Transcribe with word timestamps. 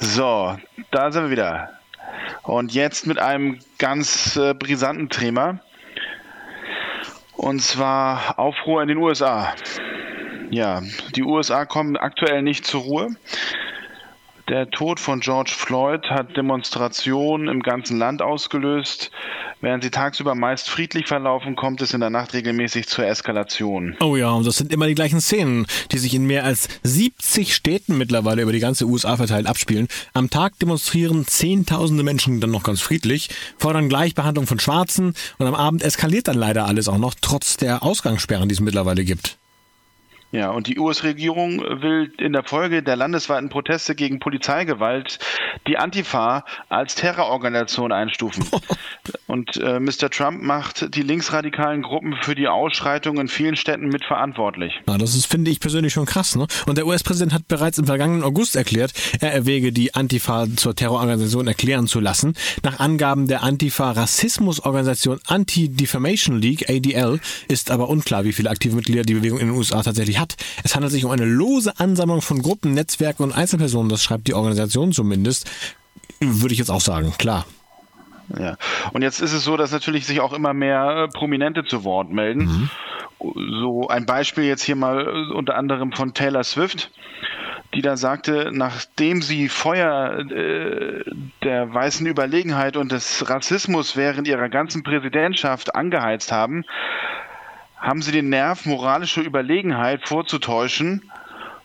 So, 0.00 0.56
da 0.92 1.10
sind 1.10 1.24
wir 1.24 1.30
wieder. 1.30 1.70
Und 2.44 2.72
jetzt 2.72 3.06
mit 3.06 3.18
einem 3.18 3.58
ganz 3.78 4.36
äh, 4.36 4.54
brisanten 4.54 5.08
Thema. 5.08 5.58
Und 7.36 7.60
zwar 7.60 8.38
Aufruhr 8.38 8.82
in 8.82 8.88
den 8.88 8.98
USA. 8.98 9.54
Ja, 10.50 10.82
die 11.14 11.22
USA 11.22 11.64
kommen 11.64 11.96
aktuell 11.96 12.42
nicht 12.42 12.64
zur 12.64 12.82
Ruhe. 12.82 13.08
Der 14.48 14.70
Tod 14.70 14.98
von 15.00 15.20
George 15.20 15.52
Floyd 15.54 16.08
hat 16.08 16.36
Demonstrationen 16.36 17.48
im 17.48 17.60
ganzen 17.60 17.98
Land 17.98 18.22
ausgelöst. 18.22 19.10
Während 19.60 19.82
sie 19.82 19.90
tagsüber 19.90 20.36
meist 20.36 20.70
friedlich 20.70 21.06
verlaufen, 21.06 21.56
kommt 21.56 21.80
es 21.82 21.92
in 21.92 22.00
der 22.00 22.10
Nacht 22.10 22.32
regelmäßig 22.32 22.86
zur 22.86 23.06
Eskalation. 23.06 23.96
Oh 24.00 24.14
ja, 24.14 24.30
und 24.30 24.46
das 24.46 24.56
sind 24.56 24.72
immer 24.72 24.86
die 24.86 24.94
gleichen 24.94 25.20
Szenen, 25.20 25.66
die 25.90 25.98
sich 25.98 26.14
in 26.14 26.26
mehr 26.26 26.44
als 26.44 26.68
70 26.84 27.54
Städten 27.54 27.98
mittlerweile 27.98 28.42
über 28.42 28.52
die 28.52 28.60
ganze 28.60 28.84
USA 28.84 29.16
verteilt 29.16 29.46
abspielen. 29.46 29.88
Am 30.14 30.30
Tag 30.30 30.58
demonstrieren 30.60 31.26
Zehntausende 31.26 32.04
Menschen 32.04 32.40
dann 32.40 32.52
noch 32.52 32.62
ganz 32.62 32.80
friedlich, 32.80 33.30
fordern 33.58 33.88
Gleichbehandlung 33.88 34.46
von 34.46 34.60
Schwarzen 34.60 35.14
und 35.38 35.46
am 35.46 35.54
Abend 35.54 35.82
eskaliert 35.82 36.28
dann 36.28 36.36
leider 36.36 36.66
alles 36.66 36.88
auch 36.88 36.98
noch, 36.98 37.14
trotz 37.20 37.56
der 37.56 37.82
Ausgangssperren, 37.82 38.48
die 38.48 38.54
es 38.54 38.60
mittlerweile 38.60 39.04
gibt. 39.04 39.38
Ja, 40.30 40.50
und 40.50 40.66
die 40.66 40.78
US-Regierung 40.78 41.60
will 41.60 42.12
in 42.18 42.34
der 42.34 42.44
Folge 42.44 42.82
der 42.82 42.96
landesweiten 42.96 43.48
Proteste 43.48 43.94
gegen 43.94 44.18
Polizeigewalt 44.18 45.18
die 45.66 45.78
Antifa 45.78 46.44
als 46.68 46.94
Terrororganisation 46.96 47.92
einstufen. 47.92 48.44
und 49.26 49.56
äh, 49.56 49.80
Mr. 49.80 50.10
Trump 50.10 50.42
macht 50.42 50.94
die 50.94 51.00
linksradikalen 51.00 51.80
Gruppen 51.80 52.14
für 52.20 52.34
die 52.34 52.46
Ausschreitungen 52.46 53.22
in 53.22 53.28
vielen 53.28 53.56
Städten 53.56 53.88
mitverantwortlich. 53.88 54.74
Ja, 54.86 54.98
das 54.98 55.14
ist, 55.14 55.26
finde 55.26 55.50
ich 55.50 55.60
persönlich 55.60 55.94
schon 55.94 56.04
krass. 56.04 56.36
Ne? 56.36 56.46
Und 56.66 56.76
der 56.76 56.86
US-Präsident 56.86 57.32
hat 57.32 57.48
bereits 57.48 57.78
im 57.78 57.86
vergangenen 57.86 58.22
August 58.22 58.54
erklärt, 58.54 58.92
er 59.20 59.32
erwäge, 59.32 59.72
die 59.72 59.94
Antifa 59.94 60.46
zur 60.56 60.76
Terrororganisation 60.76 61.46
erklären 61.46 61.86
zu 61.86 62.00
lassen. 62.00 62.34
Nach 62.62 62.80
Angaben 62.80 63.28
der 63.28 63.42
Antifa-Rassismusorganisation 63.44 65.20
Anti-Defamation 65.26 66.38
League, 66.38 66.68
ADL, 66.68 67.18
ist 67.48 67.70
aber 67.70 67.88
unklar, 67.88 68.24
wie 68.24 68.34
viele 68.34 68.50
aktive 68.50 68.76
Mitglieder 68.76 69.02
die 69.02 69.14
Bewegung 69.14 69.38
in 69.38 69.46
den 69.46 69.56
USA 69.56 69.82
tatsächlich 69.82 70.17
hat. 70.18 70.36
Es 70.64 70.74
handelt 70.74 70.92
sich 70.92 71.04
um 71.04 71.10
eine 71.10 71.24
lose 71.24 71.78
Ansammlung 71.78 72.22
von 72.22 72.42
Gruppen, 72.42 72.74
Netzwerken 72.74 73.22
und 73.22 73.32
Einzelpersonen, 73.32 73.88
das 73.88 74.02
schreibt 74.02 74.28
die 74.28 74.34
Organisation 74.34 74.92
zumindest. 74.92 75.50
Würde 76.20 76.52
ich 76.52 76.58
jetzt 76.58 76.70
auch 76.70 76.80
sagen, 76.80 77.14
klar. 77.18 77.44
Ja. 78.36 78.56
Und 78.92 79.02
jetzt 79.02 79.20
ist 79.20 79.32
es 79.32 79.44
so, 79.44 79.56
dass 79.56 79.72
natürlich 79.72 80.06
sich 80.06 80.20
auch 80.20 80.32
immer 80.32 80.52
mehr 80.52 81.04
äh, 81.04 81.08
Prominente 81.08 81.64
zu 81.64 81.84
Wort 81.84 82.10
melden. 82.10 82.44
Mhm. 82.44 82.70
So 83.60 83.88
ein 83.88 84.06
Beispiel 84.06 84.44
jetzt 84.44 84.62
hier 84.62 84.76
mal 84.76 85.06
äh, 85.06 85.34
unter 85.34 85.56
anderem 85.56 85.92
von 85.92 86.14
Taylor 86.14 86.44
Swift, 86.44 86.90
die 87.74 87.82
da 87.82 87.96
sagte, 87.96 88.50
nachdem 88.52 89.22
sie 89.22 89.48
Feuer 89.48 90.18
äh, 90.18 91.04
der 91.42 91.72
weißen 91.72 92.06
Überlegenheit 92.06 92.76
und 92.76 92.92
des 92.92 93.28
Rassismus 93.28 93.96
während 93.96 94.28
ihrer 94.28 94.48
ganzen 94.48 94.82
Präsidentschaft 94.82 95.74
angeheizt 95.74 96.32
haben, 96.32 96.64
haben 97.80 98.02
sie 98.02 98.12
den 98.12 98.28
Nerv, 98.28 98.66
moralische 98.66 99.20
Überlegenheit 99.20 100.06
vorzutäuschen, 100.06 101.10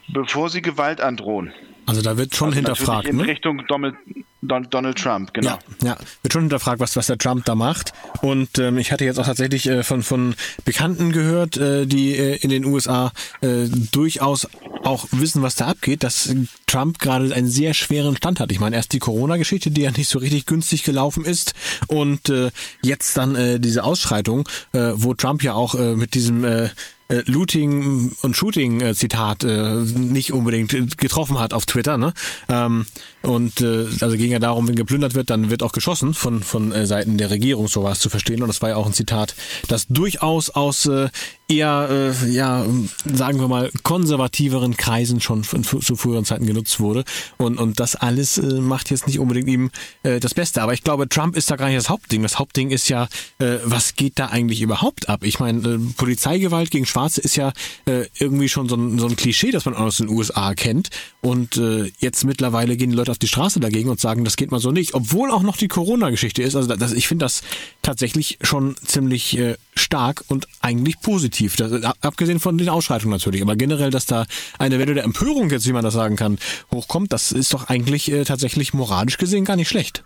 bevor 0.07 0.50
sie 0.50 0.62
Gewalt 0.62 1.01
androhen. 1.01 1.53
Also 1.85 2.01
da 2.01 2.18
wird 2.18 2.35
schon 2.35 2.50
Also 2.50 2.57
hinterfragt, 2.57 3.07
in 3.07 3.18
ne? 3.18 3.28
Richtung 3.28 3.63
Donald, 3.68 3.96
Don, 4.06 4.24
Donald 4.47 4.97
Trump, 4.97 5.33
genau. 5.33 5.57
Ja, 5.81 5.87
ja, 5.89 5.97
wird 6.21 6.33
schon 6.33 6.43
hinterfragt, 6.43 6.79
was, 6.79 6.95
was 6.95 7.07
der 7.07 7.17
Trump 7.17 7.45
da 7.45 7.55
macht. 7.55 7.93
Und 8.21 8.59
ähm, 8.59 8.77
ich 8.77 8.91
hatte 8.91 9.05
jetzt 9.05 9.19
auch 9.19 9.25
tatsächlich 9.25 9.67
äh, 9.67 9.83
von, 9.83 10.03
von 10.03 10.35
Bekannten 10.65 11.11
gehört, 11.11 11.57
äh, 11.57 11.85
die 11.85 12.15
äh, 12.15 12.37
in 12.37 12.49
den 12.49 12.65
USA 12.65 13.11
äh, 13.41 13.67
durchaus 13.91 14.47
auch 14.83 15.07
wissen, 15.11 15.41
was 15.41 15.55
da 15.55 15.67
abgeht, 15.67 16.03
dass 16.03 16.33
Trump 16.67 16.99
gerade 16.99 17.33
einen 17.33 17.47
sehr 17.47 17.73
schweren 17.73 18.17
Stand 18.17 18.39
hat. 18.39 18.51
Ich 18.51 18.59
meine, 18.59 18.75
erst 18.75 18.93
die 18.93 18.99
Corona-Geschichte, 18.99 19.71
die 19.71 19.81
ja 19.81 19.91
nicht 19.91 20.09
so 20.09 20.19
richtig 20.19 20.45
günstig 20.45 20.83
gelaufen 20.83 21.25
ist 21.25 21.53
und 21.87 22.29
äh, 22.29 22.51
jetzt 22.83 23.15
dann 23.17 23.35
äh, 23.35 23.59
diese 23.59 23.83
Ausschreitung, 23.83 24.47
äh, 24.73 24.91
wo 24.95 25.13
Trump 25.13 25.43
ja 25.43 25.53
auch 25.53 25.75
äh, 25.75 25.95
mit 25.95 26.13
diesem 26.13 26.43
äh, 26.43 26.69
äh, 27.09 27.21
Looting 27.25 28.13
und 28.21 28.35
Shooting 28.35 28.81
äh, 28.81 28.95
Zitat 28.95 29.43
äh, 29.43 29.75
nicht 29.75 30.33
unbedingt 30.33 30.97
getroffen 30.97 31.39
hat 31.39 31.53
auf 31.53 31.65
Twitter, 31.65 31.97
ne? 31.97 32.13
Ähm, 32.49 32.85
und 33.21 33.61
äh, 33.61 33.87
also 34.01 34.17
ging 34.17 34.31
ja 34.31 34.39
darum, 34.39 34.67
wenn 34.67 34.75
geplündert 34.75 35.15
wird, 35.15 35.29
dann 35.29 35.49
wird 35.49 35.63
auch 35.63 35.71
geschossen 35.71 36.13
von 36.13 36.43
von 36.43 36.71
äh, 36.71 36.85
Seiten 36.85 37.17
der 37.17 37.29
Regierung, 37.29 37.67
so 37.67 37.83
war 37.83 37.91
es 37.93 37.99
zu 37.99 38.09
verstehen. 38.09 38.41
Und 38.41 38.47
das 38.47 38.61
war 38.61 38.69
ja 38.69 38.75
auch 38.75 38.85
ein 38.85 38.93
Zitat, 38.93 39.35
das 39.67 39.87
durchaus 39.87 40.49
aus 40.49 40.85
äh, 40.85 41.09
eher, 41.47 42.13
äh, 42.23 42.29
ja, 42.29 42.65
sagen 43.05 43.39
wir 43.39 43.47
mal, 43.47 43.69
konservativeren 43.83 44.77
Kreisen 44.77 45.21
schon 45.21 45.43
zu 45.43 45.95
früheren 45.95 46.25
Zeiten 46.25 46.45
genutzt 46.45 46.79
wurde. 46.79 47.03
Und, 47.37 47.57
und 47.57 47.79
das 47.79 47.95
alles 47.95 48.37
äh, 48.37 48.59
macht 48.59 48.91
jetzt 48.91 49.07
nicht 49.07 49.19
unbedingt 49.19 49.47
ihm 49.47 49.71
äh, 50.03 50.19
das 50.19 50.33
Beste. 50.33 50.61
Aber 50.61 50.73
ich 50.73 50.83
glaube, 50.83 51.09
Trump 51.09 51.35
ist 51.35 51.51
da 51.51 51.55
gar 51.55 51.67
nicht 51.67 51.77
das 51.77 51.89
Hauptding. 51.89 52.23
Das 52.23 52.39
Hauptding 52.39 52.71
ist 52.71 52.87
ja, 52.89 53.07
äh, 53.39 53.57
was 53.63 53.95
geht 53.95 54.19
da 54.19 54.27
eigentlich 54.27 54.61
überhaupt 54.61 55.09
ab? 55.09 55.23
Ich 55.23 55.39
meine, 55.39 55.67
äh, 55.67 55.79
Polizeigewalt 55.97 56.71
gegen 56.71 56.85
Schwarze 56.85 57.21
ist 57.21 57.35
ja 57.35 57.51
äh, 57.85 58.05
irgendwie 58.19 58.49
schon 58.49 58.69
so 58.69 58.75
ein, 58.75 58.97
so 58.99 59.07
ein 59.07 59.15
Klischee, 59.15 59.51
das 59.51 59.65
man 59.65 59.75
aus 59.75 59.97
den 59.97 60.09
USA 60.09 60.53
kennt. 60.53 60.89
Und 61.21 61.57
äh, 61.57 61.91
jetzt 61.99 62.23
mittlerweile 62.23 62.77
gehen 62.77 62.89
die 62.89 62.95
Leute 62.95 63.11
auf 63.11 63.19
die 63.19 63.27
Straße 63.27 63.59
dagegen 63.59 63.89
und 63.89 63.99
sagen, 63.99 64.23
das 64.23 64.35
geht 64.37 64.51
mal 64.51 64.59
so 64.59 64.71
nicht. 64.71 64.93
Obwohl 64.93 65.31
auch 65.31 65.43
noch 65.43 65.57
die 65.57 65.67
Corona-Geschichte 65.67 66.41
ist. 66.41 66.55
Also 66.55 66.75
das, 66.75 66.93
ich 66.93 67.07
finde 67.07 67.25
das 67.25 67.41
tatsächlich 67.81 68.37
schon 68.41 68.75
ziemlich 68.85 69.37
äh, 69.37 69.55
stark 69.75 70.23
und 70.28 70.47
eigentlich 70.61 71.00
positiv. 71.01 71.56
Das, 71.56 71.84
ab- 71.84 71.97
abgesehen 72.01 72.39
von 72.39 72.57
den 72.57 72.69
Ausschreitungen 72.69 73.11
natürlich. 73.11 73.41
Aber 73.41 73.56
generell, 73.56 73.89
dass 73.89 74.06
da 74.06 74.25
eine 74.59 74.79
Welle 74.79 74.94
der 74.94 75.03
Empörung 75.03 75.50
jetzt, 75.50 75.67
wie 75.67 75.73
man 75.73 75.84
das 75.84 75.94
sagen 75.94 76.16
kann, 76.16 76.38
hochkommt, 76.72 77.13
das 77.13 77.31
ist 77.31 77.53
doch 77.53 77.69
eigentlich 77.69 78.12
äh, 78.12 78.23
tatsächlich 78.23 78.73
moralisch 78.73 79.17
gesehen 79.17 79.45
gar 79.45 79.56
nicht 79.56 79.69
schlecht. 79.69 80.03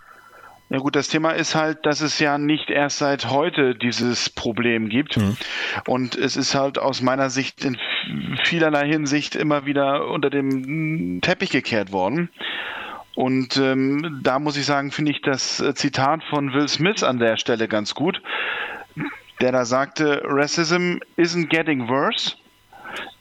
Ja 0.70 0.80
gut, 0.80 0.96
das 0.96 1.08
Thema 1.08 1.30
ist 1.30 1.54
halt, 1.54 1.86
dass 1.86 2.02
es 2.02 2.18
ja 2.18 2.36
nicht 2.36 2.68
erst 2.68 2.98
seit 2.98 3.30
heute 3.30 3.74
dieses 3.74 4.28
Problem 4.28 4.90
gibt. 4.90 5.18
Und 5.86 6.14
es 6.14 6.36
ist 6.36 6.54
halt 6.54 6.78
aus 6.78 7.00
meiner 7.00 7.30
Sicht 7.30 7.64
in 7.64 7.78
vielerlei 8.44 8.86
Hinsicht 8.86 9.34
immer 9.34 9.64
wieder 9.64 10.08
unter 10.08 10.28
dem 10.28 11.20
Teppich 11.22 11.48
gekehrt 11.48 11.90
worden. 11.90 12.28
Und 13.14 13.56
ähm, 13.56 14.20
da 14.22 14.38
muss 14.38 14.58
ich 14.58 14.66
sagen, 14.66 14.92
finde 14.92 15.12
ich 15.12 15.22
das 15.22 15.58
äh, 15.60 15.74
Zitat 15.74 16.22
von 16.30 16.52
Will 16.52 16.68
Smith 16.68 17.02
an 17.02 17.18
der 17.18 17.36
Stelle 17.38 17.66
ganz 17.66 17.94
gut, 17.94 18.20
der 19.40 19.52
da 19.52 19.64
sagte, 19.64 20.22
Racism 20.24 20.98
isn't 21.16 21.48
getting 21.48 21.88
worse, 21.88 22.34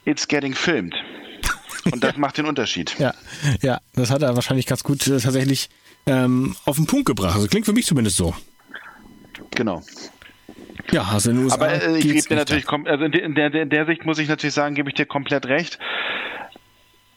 it's 0.05 0.27
getting 0.27 0.53
filmed. 0.53 0.95
Und 1.91 2.03
das 2.03 2.17
macht 2.17 2.37
den 2.37 2.45
Unterschied. 2.45 2.95
Ja, 2.99 3.13
ja, 3.61 3.79
das 3.93 4.11
hat 4.11 4.21
er 4.21 4.35
wahrscheinlich 4.35 4.65
ganz 4.65 4.83
gut 4.83 5.07
äh, 5.07 5.19
tatsächlich 5.19 5.69
ähm, 6.05 6.55
auf 6.65 6.77
den 6.77 6.87
Punkt 6.87 7.05
gebracht. 7.05 7.35
Also 7.35 7.47
klingt 7.47 7.65
für 7.65 7.73
mich 7.73 7.85
zumindest 7.85 8.17
so. 8.17 8.35
Genau. 9.51 9.81
Ja, 10.91 11.03
also 11.03 11.31
in 11.31 11.37
den 11.37 11.45
USA 11.45 11.55
Aber 11.55 11.71
äh, 11.71 11.97
ich 11.97 12.07
gebe 12.07 12.21
dir 12.21 12.35
natürlich, 12.35 12.67
also 12.69 13.05
in 13.05 13.11
der, 13.11 13.23
in 13.23 13.35
der, 13.35 13.53
in 13.53 13.69
der 13.69 13.85
Sicht 13.85 14.05
muss 14.05 14.19
ich 14.19 14.29
natürlich 14.29 14.53
sagen, 14.53 14.75
gebe 14.75 14.89
ich 14.89 14.95
dir 14.95 15.05
komplett 15.05 15.45
recht. 15.47 15.79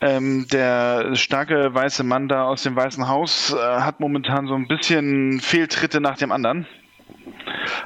Ähm, 0.00 0.46
der 0.50 1.14
starke 1.14 1.74
weiße 1.74 2.02
Mann 2.02 2.28
da 2.28 2.44
aus 2.44 2.62
dem 2.62 2.74
Weißen 2.74 3.06
Haus 3.06 3.52
äh, 3.52 3.56
hat 3.56 4.00
momentan 4.00 4.46
so 4.46 4.54
ein 4.54 4.66
bisschen 4.66 5.40
Fehltritte 5.40 6.00
nach 6.00 6.16
dem 6.16 6.32
anderen. 6.32 6.66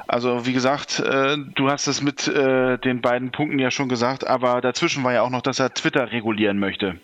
Also 0.07 0.45
wie 0.45 0.53
gesagt, 0.53 0.99
äh, 0.99 1.37
du 1.55 1.69
hast 1.69 1.87
es 1.87 2.01
mit 2.01 2.27
äh, 2.27 2.77
den 2.77 3.01
beiden 3.01 3.31
Punkten 3.31 3.59
ja 3.59 3.71
schon 3.71 3.89
gesagt, 3.89 4.25
aber 4.25 4.61
dazwischen 4.61 5.03
war 5.03 5.13
ja 5.13 5.21
auch 5.21 5.29
noch, 5.29 5.41
dass 5.41 5.59
er 5.59 5.73
Twitter 5.73 6.11
regulieren 6.11 6.59
möchte. 6.59 6.99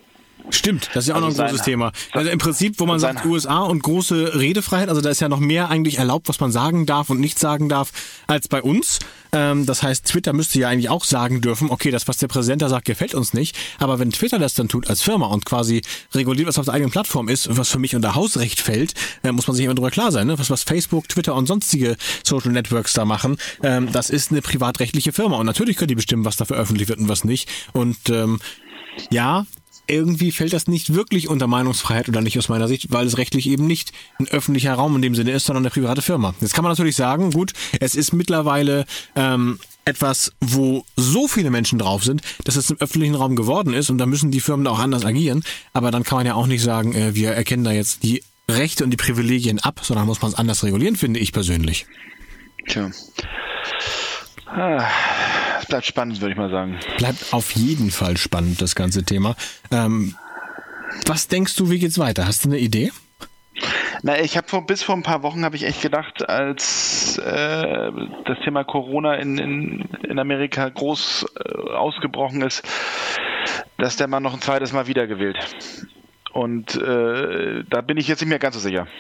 Stimmt, 0.50 0.90
das 0.94 1.06
ist 1.06 1.10
ja 1.10 1.16
auch 1.16 1.22
Also 1.22 1.30
noch 1.38 1.46
ein 1.46 1.50
großes 1.50 1.66
Thema. 1.66 1.92
Also 2.12 2.30
im 2.30 2.40
Prinzip, 2.40 2.80
wo 2.80 2.86
man 2.86 3.00
sagt 3.00 3.26
USA 3.26 3.60
und 3.60 3.84
große 3.84 4.40
Redefreiheit, 4.40 4.90
also 4.90 5.02
da 5.02 5.10
ist 5.10 5.22
ja 5.22 5.30
noch 5.30 5.40
mehr 5.40 5.70
eigentlich 5.70 5.98
erlaubt, 5.98 6.28
was 6.30 6.40
man 6.40 6.52
sagen 6.52 6.86
darf 6.86 7.10
und 7.10 7.20
nicht 7.20 7.40
sagen 7.40 7.70
darf, 7.70 7.92
als 8.28 8.48
bei 8.48 8.62
uns. 8.62 9.00
Ähm, 9.34 9.66
das 9.66 9.84
heißt, 9.84 10.06
Twitter 10.06 10.34
müsste 10.34 10.60
ja 10.60 10.70
eigentlich 10.70 10.90
auch 10.90 11.06
sagen 11.06 11.42
dürfen, 11.42 11.70
okay, 11.70 11.92
das, 11.92 12.08
was 12.08 12.18
der 12.18 12.28
Präsident 12.28 12.62
da 12.62 12.70
sagt, 12.70 12.86
gefällt 12.86 13.14
uns 13.14 13.34
nicht. 13.34 13.56
Aber 13.80 14.00
wenn 14.00 14.12
Twitter 14.12 14.40
das 14.40 14.54
dann 14.54 14.68
tut 14.68 14.90
als 14.90 15.02
Firma 15.02 15.28
und 15.28 15.46
quasi 15.46 15.82
reguliert, 16.14 16.48
was 16.48 16.60
auf 16.60 16.66
der 16.66 16.74
eigenen 16.74 16.92
Plattform 16.92 17.30
ist, 17.30 17.56
was 17.56 17.70
für 17.70 17.80
mich 17.80 17.96
unter 17.96 18.16
Hausrecht 18.16 18.60
fällt, 18.60 18.94
äh, 19.24 19.32
muss 19.32 19.48
man 19.48 19.56
sich 19.56 19.66
immer 19.66 19.76
drüber 19.76 19.92
klar 19.92 20.12
sein. 20.12 20.28
Ne? 20.28 20.38
Was, 20.38 20.50
was 20.50 20.64
Facebook, 20.64 21.08
Twitter 21.08 21.36
und 21.36 21.48
sonstige 21.48 21.96
Social 22.24 22.52
Networks 22.52 22.94
da 22.94 23.06
machen, 23.06 23.38
ähm, 23.64 23.92
das 23.92 24.10
ist 24.10 24.32
eine 24.32 24.42
privatrechtliche 24.42 25.14
Firma. 25.14 25.38
Und 25.38 25.46
natürlich 25.46 25.78
können 25.78 25.90
die 25.90 25.96
bestimmen, 25.96 26.26
was 26.26 26.36
da 26.36 26.46
veröffentlicht 26.46 26.90
wird 26.90 27.00
und 27.00 27.08
was 27.08 27.24
nicht. 27.24 27.50
Und 27.74 28.10
ähm, 28.10 28.40
ja, 29.10 29.46
irgendwie 29.92 30.32
fällt 30.32 30.54
das 30.54 30.68
nicht 30.68 30.94
wirklich 30.94 31.28
unter 31.28 31.48
Meinungsfreiheit 31.48 32.10
oder 32.10 32.22
nicht 32.22 32.38
aus 32.38 32.50
meiner 32.50 32.68
Sicht, 32.68 32.92
weil 32.92 33.06
es 33.06 33.18
rechtlich 33.18 33.48
eben 33.48 33.68
nicht 33.68 33.92
ein 34.20 34.28
öffentlicher 34.28 34.74
Raum 34.74 34.96
in 34.96 35.02
dem 35.02 35.16
Sinne 35.16 35.32
ist, 35.32 35.46
sondern 35.46 35.64
eine 35.64 35.72
private 35.72 36.02
Firma. 36.02 36.34
Jetzt 36.40 36.54
kann 36.54 36.64
man 36.64 36.72
natürlich 36.72 36.96
sagen, 36.96 37.32
gut, 37.32 37.54
es 37.80 37.96
ist 37.96 38.14
mittlerweile 38.14 38.86
ähm, 39.16 39.60
etwas, 39.86 40.32
wo 40.40 40.86
so 40.96 41.28
viele 41.28 41.50
Menschen 41.50 41.80
drauf 41.80 42.04
sind, 42.04 42.22
dass 42.46 42.56
es 42.56 42.70
im 42.70 42.78
öffentlichen 42.80 43.16
Raum 43.16 43.36
geworden 43.36 43.74
ist 43.74 43.90
und 43.90 43.98
da 43.98 44.06
müssen 44.06 44.32
die 44.32 44.40
Firmen 44.40 44.68
auch 44.68 44.80
anders 44.80 45.06
agieren. 45.06 45.44
Aber 45.74 45.92
dann 45.92 46.04
kann 46.04 46.18
man 46.18 46.26
ja 46.26 46.36
auch 46.36 46.48
nicht 46.48 46.62
sagen, 46.62 46.94
äh, 46.94 47.16
wir 47.16 47.32
erkennen 47.32 47.64
da 47.64 47.72
jetzt 47.72 48.04
die 48.04 48.24
Rechte 48.50 48.84
und 48.84 48.92
die 48.92 48.98
Privilegien 48.98 49.60
ab, 49.60 49.82
sondern 49.84 50.06
muss 50.06 50.22
man 50.22 50.32
es 50.32 50.38
anders 50.38 50.64
regulieren, 50.64 50.96
finde 50.96 51.20
ich 51.20 51.32
persönlich. 51.32 51.86
Tja. 52.68 52.92
Ah, 54.46 54.86
es 55.62 55.68
bleibt 55.68 55.86
spannend, 55.86 56.22
würde 56.22 56.32
ich 56.32 56.38
mal 56.38 56.50
sagen. 56.50 56.80
Bleibt 56.98 57.34
auf 57.34 57.52
jeden 57.52 57.92
Fall 57.92 58.18
spannend, 58.18 58.62
das 58.62 58.76
ganze 58.76 59.04
Thema. 59.04 59.36
Ähm, 59.72 60.16
was 61.06 61.28
denkst 61.28 61.56
du, 61.56 61.70
wie 61.70 61.80
geht's 61.80 62.00
weiter? 62.00 62.28
Hast 62.28 62.46
du 62.46 62.50
eine 62.50 62.60
Idee? 62.60 62.92
Na, 64.02 64.20
ich 64.20 64.38
habe 64.38 64.48
vor, 64.48 64.66
bis 64.66 64.82
vor 64.82 64.96
ein 64.96 65.04
paar 65.04 65.22
Wochen 65.24 65.46
habe 65.46 65.56
ich 65.56 65.64
echt 65.64 65.82
gedacht, 65.82 66.28
als 66.28 67.18
äh, 67.20 67.92
das 68.26 68.40
Thema 68.44 68.64
Corona 68.64 69.16
in, 69.16 69.38
in, 69.38 69.90
in 70.04 70.20
Amerika 70.20 70.68
groß 70.68 71.26
äh, 71.36 71.72
ausgebrochen 71.74 72.42
ist, 72.42 72.64
dass 73.78 73.98
der 73.98 74.08
Mann 74.08 74.24
noch 74.24 74.34
ein 74.34 74.42
zweites 74.42 74.74
Mal 74.74 74.88
wiedergewählt. 74.88 75.38
Und 76.34 76.76
äh, 76.76 77.64
da 77.70 77.82
bin 77.82 77.98
ich 77.98 78.08
jetzt 78.08 78.22
nicht 78.22 78.30
mehr 78.30 78.40
ganz 78.40 78.56
so 78.56 78.62
sicher. 78.62 78.88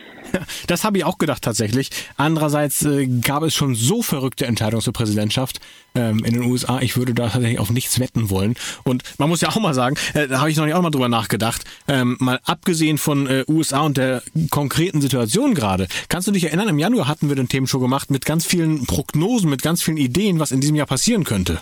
Das 0.68 0.84
habe 0.84 0.98
ich 0.98 1.04
auch 1.04 1.18
gedacht 1.18 1.42
tatsächlich. 1.42 1.90
Andererseits 2.16 2.86
äh, 2.86 3.08
gab 3.08 3.44
es 3.44 3.54
schon 3.54 3.76
so 3.76 4.02
verrückte 4.02 4.46
Entscheidungen 4.46 4.82
zur 4.82 4.94
Präsidentschaft 4.94 5.60
ähm, 5.96 6.24
in 6.24 6.34
den 6.34 6.44
USA. 6.44 6.80
Ich 6.80 6.96
würde 6.96 7.14
da 7.14 7.30
tatsächlich 7.30 7.60
auf 7.60 7.70
nichts 7.70 8.00
wetten 8.00 8.30
wollen. 8.30 8.56
Und 8.84 9.04
man 9.18 9.28
muss 9.28 9.42
ja 9.42 9.50
auch 9.50 9.60
mal 9.60 9.74
sagen, 9.74 9.98
äh, 10.14 10.28
da 10.28 10.40
habe 10.40 10.50
ich 10.52 10.58
noch 10.58 10.66
nicht 10.66 10.76
auch 10.76 10.82
mal 10.82 10.92
drüber 10.92 11.10
nachgedacht. 11.10 11.64
Ähm, 11.88 12.16
mal 12.20 12.40
abgesehen 12.46 12.98
von 12.98 13.28
äh, 13.28 13.44
USA 13.48 13.82
und 13.82 13.98
der 13.98 14.24
konkreten 14.50 15.02
Situation 15.02 15.54
gerade. 15.54 15.88
Kannst 16.08 16.28
du 16.28 16.32
dich 16.32 16.46
erinnern? 16.46 16.70
Im 16.70 16.80
Januar 16.80 17.08
hatten 17.08 17.28
wir 17.28 17.36
den 17.36 17.50
Themenshow 17.50 17.80
gemacht 17.80 18.12
mit 18.12 18.26
ganz 18.26 18.46
vielen 18.46 18.86
Prognosen, 18.86 19.50
mit 19.50 19.62
ganz 19.62 19.82
vielen 19.82 19.98
Ideen, 19.98 20.40
was 20.40 20.52
in 20.52 20.62
diesem 20.62 20.76
Jahr 20.76 20.88
passieren 20.88 21.24
könnte. 21.24 21.60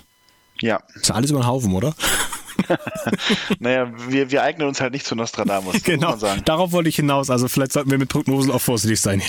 Ja. 0.62 0.82
Ist 0.96 1.10
ja 1.10 1.16
alles 1.16 1.32
über 1.32 1.40
den 1.40 1.48
Haufen, 1.48 1.74
oder? 1.74 1.96
naja, 3.60 3.92
wir, 4.08 4.32
wir 4.32 4.44
eignen 4.44 4.68
uns 4.68 4.82
halt 4.82 4.94
nicht 4.94 5.06
zu 5.06 5.16
Nostradamus. 5.16 5.76
Genau, 5.90 6.16
darauf 6.46 6.72
wollte 6.72 6.90
ich 6.90 6.98
hinaus. 6.98 7.30
Also 7.30 7.48
vielleicht 7.48 7.72
sollten 7.72 7.90
wir 7.90 7.98
mit 7.98 8.10
Prognosen 8.10 8.52
auch 8.52 8.62
vorsichtig 8.62 9.00
sein. 9.02 9.22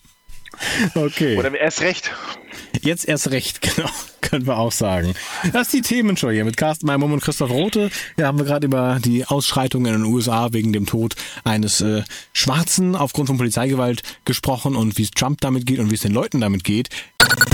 okay. 0.94 1.36
Oder 1.36 1.54
erst 1.54 1.82
recht. 1.82 2.10
Jetzt 2.82 3.06
erst 3.06 3.30
recht, 3.30 3.60
genau, 3.60 3.88
können 4.20 4.46
wir 4.46 4.56
auch 4.56 4.72
sagen. 4.72 5.14
Das 5.52 5.68
ist 5.68 5.72
die 5.72 5.82
Themenshow 5.82 6.30
hier 6.30 6.44
mit 6.44 6.56
Carsten 6.56 6.86
Maimum 6.86 7.12
und 7.12 7.22
Christoph 7.22 7.50
Rote. 7.50 7.90
Wir 8.16 8.26
haben 8.26 8.38
gerade 8.38 8.66
über 8.66 8.98
die 9.04 9.24
Ausschreitungen 9.24 9.94
in 9.94 10.02
den 10.02 10.12
USA 10.12 10.52
wegen 10.52 10.72
dem 10.72 10.86
Tod 10.86 11.14
eines 11.44 11.80
äh, 11.80 12.02
Schwarzen 12.32 12.96
aufgrund 12.96 13.28
von 13.28 13.38
Polizeigewalt 13.38 14.02
gesprochen 14.24 14.74
und 14.74 14.98
wie 14.98 15.02
es 15.02 15.10
Trump 15.10 15.40
damit 15.40 15.66
geht 15.66 15.78
und 15.78 15.90
wie 15.90 15.94
es 15.94 16.02
den 16.02 16.12
Leuten 16.12 16.40
damit 16.40 16.64
geht. 16.64 16.88